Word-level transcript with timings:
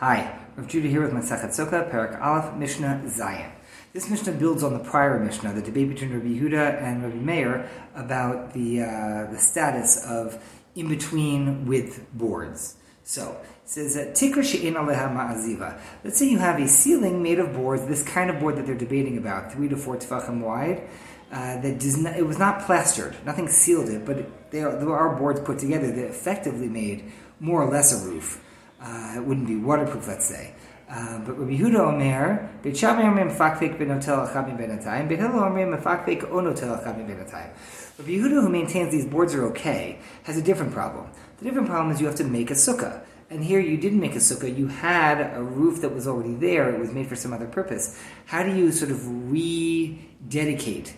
Hi, 0.00 0.38
Rav 0.54 0.68
Judah 0.68 0.86
here 0.86 1.02
with 1.02 1.10
Masachet 1.10 1.48
Sukkah, 1.48 1.90
Parak 1.90 2.22
Aleph, 2.22 2.54
Mishnah 2.54 3.02
Zayin. 3.06 3.50
This 3.92 4.08
Mishnah 4.08 4.34
builds 4.34 4.62
on 4.62 4.72
the 4.72 4.78
prior 4.78 5.18
Mishnah, 5.18 5.52
the 5.54 5.60
debate 5.60 5.88
between 5.88 6.12
Rabbi 6.12 6.28
Yehuda 6.28 6.80
and 6.80 7.02
Rabbi 7.02 7.16
Meir 7.16 7.68
about 7.96 8.52
the, 8.52 8.82
uh, 8.82 9.26
the 9.28 9.38
status 9.38 10.06
of 10.06 10.40
in 10.76 10.86
between 10.86 11.66
with 11.66 12.06
boards. 12.16 12.76
So, 13.02 13.40
it 13.64 13.68
says 13.68 13.96
Tikra 13.96 14.44
she'en 14.44 14.74
aleha 14.74 15.12
ma'aziva. 15.12 15.80
Let's 16.04 16.16
say 16.16 16.28
you 16.28 16.38
have 16.38 16.60
a 16.60 16.68
ceiling 16.68 17.20
made 17.20 17.40
of 17.40 17.52
boards, 17.52 17.84
this 17.86 18.04
kind 18.04 18.30
of 18.30 18.38
board 18.38 18.54
that 18.54 18.66
they're 18.66 18.76
debating 18.76 19.18
about, 19.18 19.52
three 19.52 19.68
to 19.68 19.76
four 19.76 19.96
tefachim 19.96 20.42
wide, 20.42 20.88
uh, 21.32 21.60
that 21.60 21.80
does 21.80 21.98
not, 21.98 22.16
it 22.16 22.24
was 22.24 22.38
not 22.38 22.60
plastered, 22.60 23.16
nothing 23.26 23.48
sealed 23.48 23.88
it, 23.88 24.06
but 24.06 24.52
there 24.52 24.92
are 24.92 25.16
boards 25.16 25.40
put 25.40 25.58
together 25.58 25.90
that 25.90 26.06
effectively 26.06 26.68
made 26.68 27.10
more 27.40 27.60
or 27.60 27.68
less 27.68 27.92
a 27.92 28.08
roof. 28.08 28.44
Uh, 28.80 29.14
it 29.16 29.24
wouldn't 29.24 29.46
be 29.46 29.56
waterproof, 29.56 30.06
let's 30.06 30.26
say. 30.26 30.54
Uh, 30.90 31.18
but 31.18 31.38
Rabbi 31.38 31.52
Yehuda 31.58 31.80
Omer, 31.80 32.50
Beit 32.62 32.76
Shammai 32.76 33.02
Omer 33.02 33.28
benotel 33.28 34.26
achabim 34.26 34.58
benatayim, 34.58 35.08
Beit 35.08 35.18
Hillel 35.18 35.44
Omer 35.44 35.66
onotel 35.76 36.82
achabim 36.82 37.06
benatayim. 37.06 37.50
Rabbi 37.98 38.10
Yehuda, 38.10 38.42
who 38.42 38.48
maintains 38.48 38.90
these 38.90 39.04
boards 39.04 39.34
are 39.34 39.44
okay, 39.48 39.98
has 40.22 40.38
a 40.38 40.42
different 40.42 40.72
problem. 40.72 41.10
The 41.38 41.44
different 41.44 41.68
problem 41.68 41.92
is 41.92 42.00
you 42.00 42.06
have 42.06 42.16
to 42.16 42.24
make 42.24 42.50
a 42.50 42.54
sukkah. 42.54 43.02
And 43.30 43.44
here 43.44 43.60
you 43.60 43.76
didn't 43.76 44.00
make 44.00 44.14
a 44.14 44.18
sukkah, 44.18 44.56
you 44.56 44.68
had 44.68 45.36
a 45.36 45.42
roof 45.42 45.82
that 45.82 45.90
was 45.90 46.08
already 46.08 46.32
there, 46.34 46.74
it 46.74 46.78
was 46.78 46.92
made 46.92 47.06
for 47.06 47.16
some 47.16 47.34
other 47.34 47.46
purpose. 47.46 48.00
How 48.24 48.42
do 48.42 48.56
you 48.56 48.72
sort 48.72 48.90
of 48.90 49.06
rededicate 49.30 50.96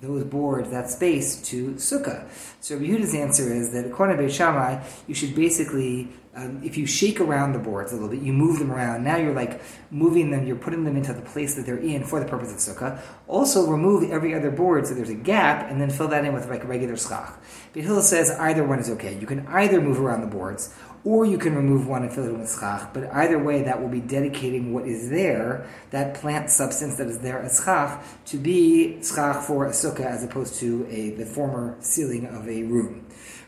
those 0.00 0.24
boards, 0.24 0.70
that 0.70 0.90
space, 0.90 1.40
to 1.40 1.72
sukkah. 1.74 2.28
So 2.60 2.78
Yehuda's 2.78 3.14
answer 3.14 3.52
is 3.52 3.72
that 3.72 3.86
according 3.86 4.18
to 4.18 4.22
Beit 4.22 4.32
Shammai, 4.32 4.82
you 5.06 5.14
should 5.14 5.34
basically, 5.34 6.08
um, 6.36 6.60
if 6.62 6.76
you 6.76 6.86
shake 6.86 7.18
around 7.18 7.54
the 7.54 7.58
boards 7.58 7.92
a 7.92 7.94
little 7.94 8.10
bit, 8.10 8.20
you 8.20 8.32
move 8.32 8.58
them 8.58 8.70
around. 8.70 9.02
Now 9.02 9.16
you're 9.16 9.34
like 9.34 9.62
moving 9.90 10.30
them, 10.30 10.46
you're 10.46 10.56
putting 10.56 10.84
them 10.84 10.96
into 10.96 11.14
the 11.14 11.22
place 11.22 11.54
that 11.54 11.64
they're 11.64 11.78
in 11.78 12.04
for 12.04 12.20
the 12.20 12.26
purpose 12.26 12.52
of 12.52 12.76
sukkah. 12.76 13.00
Also 13.26 13.66
remove 13.66 14.10
every 14.10 14.34
other 14.34 14.50
board 14.50 14.86
so 14.86 14.94
there's 14.94 15.08
a 15.08 15.14
gap, 15.14 15.70
and 15.70 15.80
then 15.80 15.88
fill 15.88 16.08
that 16.08 16.24
in 16.24 16.34
with 16.34 16.46
like 16.48 16.66
regular 16.68 16.96
schach. 16.96 17.34
Hillel 17.72 18.02
says 18.02 18.30
either 18.30 18.64
one 18.64 18.78
is 18.78 18.90
okay. 18.90 19.18
You 19.18 19.26
can 19.26 19.46
either 19.46 19.80
move 19.80 19.98
around 19.98 20.20
the 20.20 20.26
boards, 20.26 20.74
or 21.04 21.24
you 21.24 21.38
can 21.38 21.54
remove 21.54 21.86
one 21.86 22.02
and 22.02 22.12
fill 22.12 22.26
it 22.26 22.36
with 22.36 22.52
schach. 22.52 22.92
But 22.92 23.10
either 23.14 23.38
way, 23.38 23.62
that 23.62 23.80
will 23.80 23.88
be 23.88 24.00
dedicating 24.00 24.74
what 24.74 24.86
is 24.86 25.08
there, 25.08 25.66
that 25.90 26.14
plant 26.14 26.50
substance 26.50 26.96
that 26.96 27.06
is 27.06 27.20
there 27.20 27.40
as 27.40 27.62
schach, 27.64 28.04
to 28.26 28.36
be 28.36 29.02
schach 29.02 29.42
for 29.42 29.66
a 29.66 29.70
sukkah 29.70 30.04
as 30.04 30.22
opposed 30.22 30.56
to 30.56 30.86
a 30.90 31.10
the 31.10 31.24
former 31.24 31.76
ceiling 31.80 32.26
of 32.26 32.48
a 32.48 32.62
room. 32.64 33.06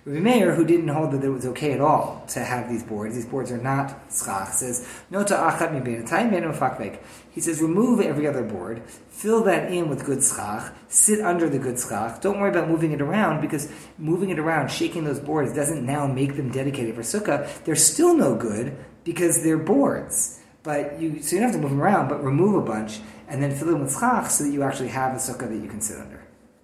Rabbi 0.08 0.20
Meir, 0.20 0.54
who 0.54 0.64
didn't 0.64 0.88
hold 0.88 1.12
that 1.12 1.22
it 1.22 1.28
was 1.28 1.44
okay 1.44 1.72
at 1.72 1.82
all 1.82 2.24
to 2.28 2.40
have 2.40 2.70
these 2.70 2.77
boards, 2.82 3.14
these 3.14 3.26
boards 3.26 3.50
are 3.50 3.58
not 3.58 3.98
schach, 4.10 4.48
says, 4.48 4.86
no 5.10 5.24
to 5.24 5.34
achat 5.34 5.72
mi 5.72 6.98
He 7.30 7.40
says, 7.40 7.60
remove 7.60 8.00
every 8.00 8.26
other 8.26 8.42
board, 8.42 8.82
fill 9.08 9.42
that 9.44 9.72
in 9.72 9.88
with 9.88 10.04
good 10.04 10.22
schach, 10.22 10.72
sit 10.88 11.20
under 11.20 11.48
the 11.48 11.58
good 11.58 11.78
schach, 11.78 12.20
don't 12.20 12.40
worry 12.40 12.50
about 12.50 12.68
moving 12.68 12.92
it 12.92 13.00
around, 13.00 13.40
because 13.40 13.70
moving 13.98 14.30
it 14.30 14.38
around, 14.38 14.68
shaking 14.68 15.04
those 15.04 15.20
boards, 15.20 15.54
doesn't 15.54 15.84
now 15.84 16.06
make 16.06 16.36
them 16.36 16.50
dedicated 16.50 16.94
for 16.94 17.02
sukkah. 17.02 17.48
They're 17.64 17.76
still 17.76 18.14
no 18.14 18.34
good, 18.34 18.76
because 19.04 19.42
they're 19.42 19.58
boards. 19.58 20.40
But 20.62 21.00
you, 21.00 21.22
so 21.22 21.36
you 21.36 21.40
don't 21.40 21.50
have 21.50 21.56
to 21.56 21.62
move 21.62 21.70
them 21.70 21.80
around, 21.80 22.08
but 22.08 22.22
remove 22.22 22.54
a 22.56 22.60
bunch, 22.60 23.00
and 23.26 23.42
then 23.42 23.54
fill 23.54 23.68
them 23.68 23.80
with 23.80 23.92
schach, 23.92 24.30
so 24.30 24.44
that 24.44 24.50
you 24.50 24.62
actually 24.62 24.88
have 24.88 25.14
a 25.14 25.16
sukkah 25.16 25.48
that 25.48 25.56
you 25.56 25.68
can 25.68 25.80
sit 25.80 25.98
under. 25.98 26.27